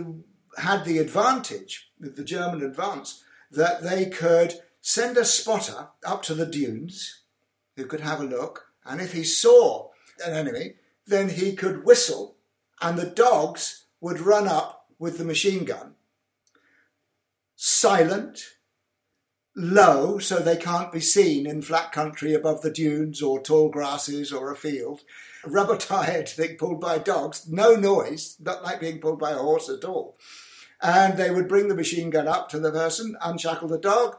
had 0.59 0.85
the 0.85 0.99
advantage, 0.99 1.89
with 1.99 2.17
the 2.17 2.23
German 2.23 2.61
advance, 2.61 3.23
that 3.51 3.81
they 3.81 4.05
could 4.05 4.61
send 4.79 5.17
a 5.17 5.25
spotter 5.25 5.87
up 6.05 6.21
to 6.23 6.35
the 6.35 6.45
dunes 6.45 7.21
who 7.75 7.85
could 7.85 8.01
have 8.01 8.21
a 8.21 8.25
look, 8.25 8.67
and 8.85 9.01
if 9.01 9.13
he 9.13 9.23
saw 9.23 9.89
an 10.23 10.33
enemy, 10.33 10.75
then 11.07 11.29
he 11.29 11.55
could 11.55 11.83
whistle 11.83 12.36
and 12.81 12.97
the 12.97 13.05
dogs 13.05 13.85
would 14.01 14.19
run 14.19 14.47
up 14.47 14.85
with 14.99 15.17
the 15.17 15.25
machine 15.25 15.65
gun, 15.65 15.95
silent, 17.55 18.41
low, 19.55 20.19
so 20.19 20.37
they 20.37 20.55
can't 20.55 20.91
be 20.91 20.99
seen 20.99 21.47
in 21.47 21.61
flat 21.61 21.91
country 21.91 22.33
above 22.33 22.61
the 22.61 22.71
dunes 22.71 23.21
or 23.21 23.41
tall 23.41 23.69
grasses 23.69 24.31
or 24.31 24.51
a 24.51 24.55
field, 24.55 25.01
rubber 25.45 25.77
tired, 25.77 26.31
being 26.37 26.57
pulled 26.57 26.79
by 26.79 26.97
dogs, 26.97 27.47
no 27.47 27.75
noise, 27.75 28.37
not 28.39 28.63
like 28.63 28.79
being 28.79 28.99
pulled 28.99 29.19
by 29.19 29.31
a 29.31 29.37
horse 29.37 29.69
at 29.69 29.83
all. 29.83 30.17
And 30.81 31.17
they 31.17 31.31
would 31.31 31.47
bring 31.47 31.67
the 31.67 31.75
machine 31.75 32.11
gun 32.11 32.27
up 32.27 32.49
to 32.49 32.59
the 32.59 32.71
person, 32.71 33.17
unshackle 33.21 33.67
the 33.67 33.79
dog, 33.79 34.17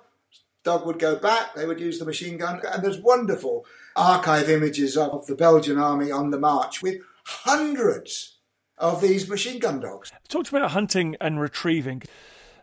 dog 0.65 0.85
would 0.87 0.99
go 0.99 1.17
back, 1.17 1.55
they 1.55 1.67
would 1.67 1.81
use 1.81 1.99
the 1.99 2.05
machine 2.05 2.37
gun, 2.37 2.61
and 2.73 2.83
there's 2.83 2.99
wonderful 2.99 3.65
archive 3.95 4.50
images 4.50 4.97
of 4.97 5.27
the 5.27 5.37
Belgian 5.37 5.79
army 5.79 6.11
on 6.11 6.31
the 6.31 6.38
march 6.38 6.83
with 6.83 7.00
hundreds 7.25 8.38
of 8.79 9.01
these 9.01 9.29
machine 9.29 9.59
gun 9.59 9.81
dogs. 9.81 10.13
Talked 10.29 10.49
about 10.49 10.71
hunting 10.71 11.17
and 11.21 11.41
retrieving. 11.41 12.03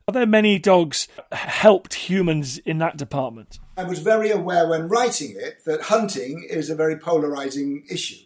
Are 0.08 0.14
there 0.14 0.28
many 0.28 0.60
dogs 0.60 1.08
helped 1.32 1.96
humans 1.96 2.60
in 2.60 2.78
that 2.78 2.98
department? 2.98 3.60
I 3.76 3.86
was 3.86 4.00
very 4.00 4.30
aware 4.30 4.68
when 4.68 4.88
writing 4.88 5.36
it 5.36 5.66
that 5.66 5.82
hunting 5.84 6.46
is 6.48 6.70
a 6.70 6.76
very 6.76 6.98
polarizing 6.98 7.84
issue. 7.90 8.24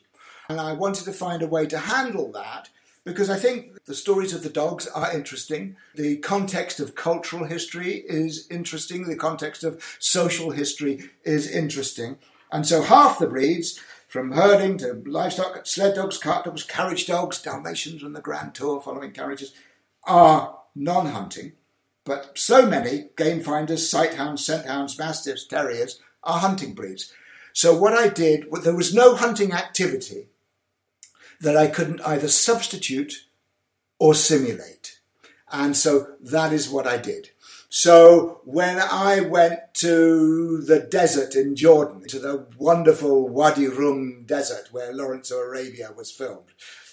And 0.49 0.59
I 0.59 0.73
wanted 0.73 1.05
to 1.05 1.13
find 1.13 1.41
a 1.41 1.47
way 1.47 1.67
to 1.67 1.77
handle 1.77 2.31
that 2.33 2.69
because 3.05 3.29
I 3.29 3.37
think 3.37 3.85
the 3.85 3.95
stories 3.95 4.33
of 4.33 4.43
the 4.43 4.49
dogs 4.49 4.87
are 4.87 5.13
interesting. 5.13 5.77
The 5.95 6.17
context 6.17 6.79
of 6.79 6.95
cultural 6.95 7.45
history 7.45 8.03
is 8.07 8.47
interesting. 8.51 9.07
The 9.07 9.15
context 9.15 9.63
of 9.63 9.81
social 9.99 10.51
history 10.51 11.09
is 11.23 11.49
interesting. 11.49 12.17
And 12.51 12.67
so 12.67 12.81
half 12.81 13.19
the 13.19 13.27
breeds 13.27 13.79
from 14.09 14.31
herding 14.31 14.75
to 14.79 15.03
livestock, 15.05 15.65
sled 15.67 15.95
dogs, 15.95 16.17
cart 16.17 16.43
dogs, 16.43 16.63
carriage 16.63 17.05
dogs, 17.05 17.41
Dalmatians 17.41 18.01
and 18.01 18.15
the 18.15 18.21
Grand 18.21 18.55
Tour 18.55 18.81
following 18.81 19.11
carriages, 19.11 19.53
are 20.03 20.57
non 20.75 21.05
hunting. 21.05 21.53
But 22.05 22.37
so 22.37 22.65
many 22.65 23.09
game 23.15 23.41
finders, 23.41 23.87
sight 23.87 24.15
hounds, 24.15 24.43
scent 24.43 24.65
hounds, 24.65 24.97
mastiffs, 24.97 25.45
terriers 25.45 26.01
are 26.23 26.39
hunting 26.39 26.73
breeds. 26.73 27.13
So 27.53 27.77
what 27.77 27.93
I 27.93 28.09
did, 28.09 28.47
there 28.63 28.75
was 28.75 28.95
no 28.95 29.15
hunting 29.15 29.53
activity 29.53 30.29
that 31.39 31.55
I 31.55 31.67
couldn't 31.67 32.01
either 32.01 32.29
substitute 32.29 33.27
or 33.99 34.15
simulate. 34.15 34.99
And 35.51 35.77
so 35.77 36.15
that 36.19 36.51
is 36.51 36.67
what 36.67 36.87
I 36.87 36.97
did. 36.97 37.29
So 37.69 38.41
when 38.45 38.79
I 38.79 39.21
went 39.21 39.59
to 39.75 40.61
the 40.61 40.79
desert 40.79 41.35
in 41.35 41.55
Jordan, 41.55 42.01
to 42.07 42.17
the 42.17 42.47
wonderful 42.57 43.29
Wadi 43.29 43.67
Rum 43.67 44.23
desert 44.25 44.69
where 44.71 44.91
Lawrence 44.91 45.29
of 45.29 45.37
Arabia 45.37 45.91
was 45.95 46.11
filmed, 46.11 46.47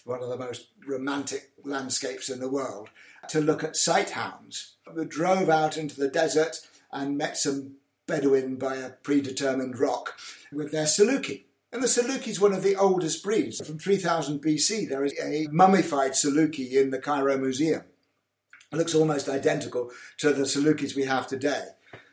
one 0.05 0.23
of 0.23 0.29
the 0.29 0.37
most 0.37 0.69
romantic 0.87 1.53
landscapes 1.65 2.29
in 2.29 2.41
the 2.41 2.51
world, 2.51 2.91
to 3.29 3.41
look 3.41 3.65
at 3.65 3.75
sight 3.75 4.11
hounds, 4.11 4.77
we 4.95 5.07
drove 5.07 5.49
out 5.49 5.79
into 5.79 5.99
the 5.99 6.09
desert 6.09 6.61
and 6.93 7.17
met 7.17 7.39
some 7.39 7.77
Bedouin 8.07 8.57
by 8.57 8.77
a 8.77 8.91
predetermined 8.91 9.79
rock 9.79 10.17
with 10.53 10.71
their 10.71 10.85
Saluki. 10.85 11.45
And 11.73 11.83
the 11.83 11.89
Saluki 11.89 12.29
is 12.29 12.41
one 12.41 12.53
of 12.53 12.63
the 12.63 12.77
oldest 12.77 13.25
breeds. 13.25 13.67
From 13.67 13.79
3000 13.79 14.41
BC, 14.41 14.89
there 14.89 15.05
is 15.05 15.15
a 15.21 15.49
mummified 15.51 16.13
Saluki 16.13 16.73
in 16.73 16.91
the 16.91 16.99
Cairo 16.99 17.37
Museum. 17.37 17.83
It 18.73 18.77
looks 18.77 18.95
almost 18.95 19.29
identical 19.29 19.91
to 20.19 20.33
the 20.33 20.43
Salukis 20.43 20.97
we 20.97 21.05
have 21.05 21.27
today. 21.27 21.67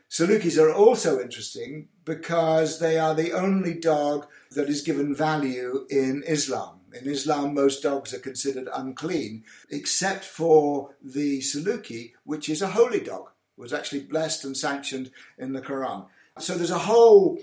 Salukis 0.10 0.62
are 0.62 0.72
also 0.72 1.19
interesting 1.19 1.88
because 2.05 2.79
they 2.79 3.00
are 3.00 3.15
the 3.15 3.31
only 3.31 3.74
dog 3.74 4.27
that 4.51 4.69
is 4.69 4.81
given 4.81 5.15
value 5.15 5.88
in 5.89 6.24
Islam. 6.27 6.81
In 6.93 7.10
Islam, 7.10 7.55
most 7.55 7.81
dogs 7.81 8.13
are 8.13 8.19
considered 8.19 8.69
unclean, 8.72 9.43
except 9.72 10.24
for 10.24 10.93
the 11.01 11.39
Saluki, 11.39 12.13
which 12.24 12.48
is 12.48 12.62
a 12.62 12.67
holy 12.67 13.00
dog, 13.00 13.31
was 13.57 13.74
actually 13.74 14.01
blessed 14.01 14.45
and 14.45 14.55
sanctioned 14.55 15.10
in 15.39 15.53
the 15.53 15.62
Quran. 15.62 16.05
So 16.38 16.53
there's 16.53 16.69
a 16.69 16.77
whole 16.77 17.39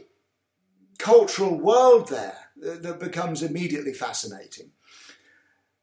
cultural 0.99 1.59
world 1.59 2.09
there 2.09 2.39
that 2.57 3.01
becomes 3.01 3.43
immediately 3.43 3.93
fascinating. 3.93 4.71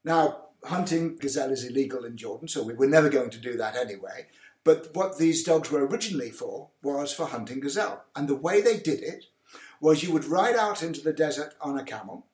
Now, 0.05 0.47
hunting 0.67 1.17
gazelle 1.17 1.51
is 1.51 1.63
illegal 1.63 2.05
in 2.05 2.17
Jordan, 2.17 2.47
so 2.47 2.63
we 2.63 2.74
were 2.74 2.88
never 2.88 3.09
going 3.09 3.29
to 3.31 3.39
do 3.39 3.57
that 3.57 3.75
anyway. 3.75 4.27
But 4.63 4.93
what 4.93 5.17
these 5.17 5.43
dogs 5.43 5.71
were 5.71 5.86
originally 5.86 6.29
for 6.29 6.69
was 6.83 7.13
for 7.13 7.27
hunting 7.27 7.59
gazelle. 7.59 8.03
And 8.15 8.27
the 8.27 8.36
way 8.36 8.62
they 8.62 8.77
did 8.77 9.01
it 9.01 9.25
was 9.79 10.03
you 10.03 10.12
would 10.12 10.25
ride 10.25 10.55
out 10.55 10.83
into 10.83 11.01
the 11.01 11.13
desert 11.13 11.53
on 11.62 11.77
a 11.77 11.83
camel 11.83 12.25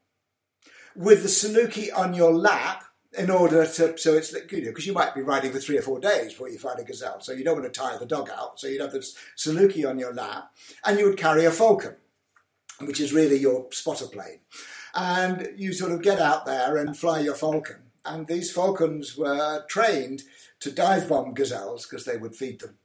with 0.96 1.22
the 1.24 1.30
saluki 1.30 1.90
on 1.96 2.14
your 2.14 2.34
lap 2.34 2.86
in 3.18 3.30
order 3.30 3.66
to, 3.66 3.98
so 3.98 4.14
it's, 4.14 4.34
you 4.34 4.62
know, 4.62 4.70
because 4.70 4.88
you 4.88 4.94
might 4.94 5.14
be 5.14 5.22
riding 5.22 5.52
for 5.52 5.60
three 5.60 5.78
or 5.78 5.84
four 5.84 6.00
days 6.00 6.32
before 6.32 6.50
you 6.50 6.58
find 6.58 6.80
a 6.80 6.84
gazelle. 6.84 7.22
So 7.22 7.32
you 7.32 7.44
don't 7.44 7.60
want 7.60 7.72
to 7.72 7.80
tire 7.80 8.00
the 8.00 8.06
dog 8.06 8.30
out. 8.30 8.60
So 8.60 8.68
you'd 8.68 8.82
have 8.82 8.92
the 8.92 9.06
saluki 9.38 9.88
on 9.88 10.00
your 10.00 10.14
lap 10.14 10.52
and 10.84 10.98
you 10.98 11.06
would 11.06 11.18
carry 11.18 11.46
a 11.46 11.52
falcon, 11.52 11.96
which 12.82 13.00
is 13.00 13.14
really 13.14 13.38
your 13.38 13.68
spotter 13.72 14.08
plane. 14.08 14.40
And 14.96 15.50
you 15.56 15.74
sort 15.74 15.92
of 15.92 16.02
get 16.02 16.20
out 16.20 16.46
there 16.46 16.78
and 16.78 16.98
fly 16.98 17.20
your 17.20 17.36
falcon. 17.36 17.84
And 18.06 18.28
these 18.28 18.52
falcons 18.52 19.18
were 19.18 19.66
trained 19.68 20.24
to 20.60 20.72
dive 20.72 21.08
bomb 21.08 21.34
gazelles 21.34 21.86
because 21.86 22.06
they 22.06 22.18
would 22.18 22.36
feed 22.36 22.60
them 22.60 22.78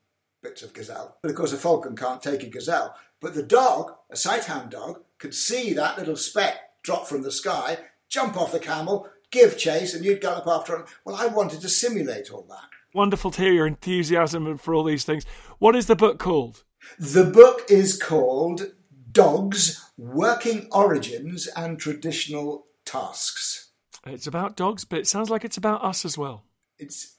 bits 0.42 0.62
of 0.62 0.72
gazelle. 0.72 1.16
But 1.22 1.30
of 1.30 1.36
course, 1.36 1.52
a 1.52 1.56
falcon 1.56 1.96
can't 1.96 2.22
take 2.22 2.42
a 2.42 2.48
gazelle. 2.48 2.94
But 3.20 3.34
the 3.34 3.42
dog, 3.42 3.94
a 4.10 4.14
sighthound 4.14 4.70
dog, 4.70 5.02
could 5.18 5.34
see 5.34 5.72
that 5.72 5.98
little 5.98 6.16
speck 6.16 6.82
drop 6.82 7.08
from 7.08 7.22
the 7.22 7.32
sky, 7.32 7.78
jump 8.08 8.36
off 8.36 8.52
the 8.52 8.60
camel, 8.60 9.08
give 9.30 9.58
chase, 9.58 9.94
and 9.94 10.04
you'd 10.04 10.20
gallop 10.20 10.46
after 10.46 10.76
him. 10.76 10.84
Well, 11.04 11.16
I 11.16 11.26
wanted 11.26 11.60
to 11.62 11.68
simulate 11.68 12.30
all 12.30 12.46
that. 12.48 12.68
Wonderful 12.94 13.32
to 13.32 13.42
hear 13.42 13.52
your 13.52 13.66
enthusiasm 13.66 14.56
for 14.56 14.74
all 14.74 14.84
these 14.84 15.04
things. 15.04 15.26
What 15.58 15.76
is 15.76 15.86
the 15.86 15.96
book 15.96 16.18
called? 16.18 16.64
The 16.98 17.24
book 17.24 17.62
is 17.68 18.00
called 18.00 18.72
Dogs 19.12 19.84
Working 19.98 20.68
Origins 20.72 21.48
and 21.48 21.78
Traditional 21.78 22.66
Tasks. 22.84 23.67
It's 24.08 24.26
about 24.26 24.56
dogs, 24.56 24.84
but 24.84 24.98
it 24.98 25.06
sounds 25.06 25.30
like 25.30 25.44
it's 25.44 25.56
about 25.56 25.84
us 25.84 26.04
as 26.04 26.16
well. 26.16 26.44
It's 26.78 27.16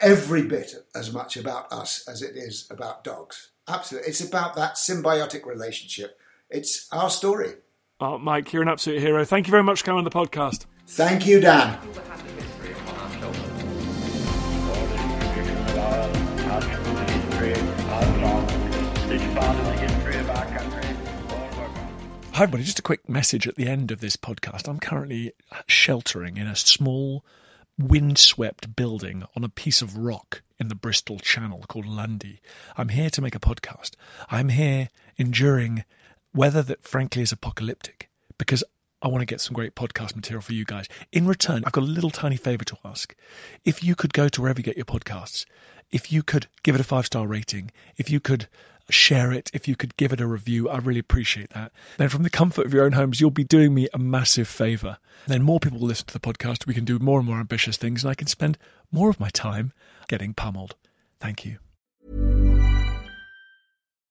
every 0.00 0.42
bit 0.42 0.74
as 0.94 1.12
much 1.12 1.36
about 1.36 1.72
us 1.72 2.06
as 2.08 2.22
it 2.22 2.36
is 2.36 2.66
about 2.70 3.04
dogs. 3.04 3.50
Absolutely. 3.68 4.08
It's 4.08 4.20
about 4.20 4.56
that 4.56 4.74
symbiotic 4.74 5.46
relationship. 5.46 6.18
It's 6.48 6.88
our 6.92 7.10
story. 7.10 7.54
Oh, 8.00 8.18
Mike, 8.18 8.52
you're 8.52 8.62
an 8.62 8.68
absolute 8.68 9.00
hero. 9.00 9.24
Thank 9.24 9.46
you 9.46 9.50
very 9.50 9.62
much 9.62 9.80
for 9.80 9.86
coming 9.86 9.98
on 9.98 10.04
the 10.04 10.10
podcast. 10.10 10.64
Thank 10.86 11.26
you, 11.26 11.40
Dan. 11.40 11.78
Hi, 22.40 22.44
everybody. 22.44 22.64
Just 22.64 22.78
a 22.78 22.82
quick 22.82 23.06
message 23.06 23.46
at 23.46 23.56
the 23.56 23.66
end 23.66 23.90
of 23.90 24.00
this 24.00 24.16
podcast. 24.16 24.66
I'm 24.66 24.80
currently 24.80 25.32
sheltering 25.66 26.38
in 26.38 26.46
a 26.46 26.56
small, 26.56 27.22
windswept 27.78 28.74
building 28.74 29.24
on 29.36 29.44
a 29.44 29.50
piece 29.50 29.82
of 29.82 29.98
rock 29.98 30.40
in 30.58 30.68
the 30.68 30.74
Bristol 30.74 31.18
Channel 31.18 31.66
called 31.68 31.84
Lundy. 31.84 32.40
I'm 32.78 32.88
here 32.88 33.10
to 33.10 33.20
make 33.20 33.34
a 33.34 33.40
podcast. 33.40 33.90
I'm 34.30 34.48
here 34.48 34.88
enduring 35.18 35.84
weather 36.32 36.62
that, 36.62 36.82
frankly, 36.82 37.20
is 37.20 37.30
apocalyptic 37.30 38.08
because 38.38 38.64
I 39.02 39.08
want 39.08 39.20
to 39.20 39.26
get 39.26 39.42
some 39.42 39.52
great 39.52 39.74
podcast 39.74 40.16
material 40.16 40.40
for 40.40 40.54
you 40.54 40.64
guys. 40.64 40.86
In 41.12 41.26
return, 41.26 41.62
I've 41.66 41.72
got 41.72 41.84
a 41.84 41.86
little 41.86 42.08
tiny 42.08 42.36
favor 42.36 42.64
to 42.64 42.78
ask. 42.86 43.14
If 43.66 43.84
you 43.84 43.94
could 43.94 44.14
go 44.14 44.30
to 44.30 44.40
wherever 44.40 44.60
you 44.60 44.64
get 44.64 44.76
your 44.78 44.86
podcasts, 44.86 45.44
if 45.90 46.10
you 46.10 46.22
could 46.22 46.46
give 46.62 46.74
it 46.74 46.80
a 46.80 46.84
five 46.84 47.04
star 47.04 47.26
rating, 47.26 47.70
if 47.98 48.08
you 48.08 48.18
could 48.18 48.48
share 48.90 49.32
it, 49.32 49.50
if 49.52 49.66
you 49.66 49.76
could 49.76 49.96
give 49.96 50.12
it 50.12 50.20
a 50.20 50.26
review, 50.26 50.68
I 50.68 50.78
really 50.78 51.00
appreciate 51.00 51.50
that. 51.50 51.72
Then, 51.98 52.08
from 52.08 52.22
the 52.22 52.30
comfort 52.30 52.66
of 52.66 52.74
your 52.74 52.84
own 52.84 52.92
homes, 52.92 53.20
you'll 53.20 53.30
be 53.30 53.44
doing 53.44 53.74
me 53.74 53.88
a 53.92 53.98
massive 53.98 54.48
favor. 54.48 54.98
Then, 55.26 55.42
more 55.42 55.60
people 55.60 55.78
will 55.78 55.88
listen 55.88 56.06
to 56.06 56.12
the 56.12 56.20
podcast. 56.20 56.66
We 56.66 56.74
can 56.74 56.84
do 56.84 56.98
more 56.98 57.18
and 57.18 57.28
more 57.28 57.40
ambitious 57.40 57.76
things, 57.76 58.04
and 58.04 58.10
I 58.10 58.14
can 58.14 58.26
spend 58.26 58.58
more 58.92 59.10
of 59.10 59.20
my 59.20 59.30
time 59.30 59.72
getting 60.08 60.34
pummeled. 60.34 60.76
Thank 61.20 61.44
you. 61.44 61.58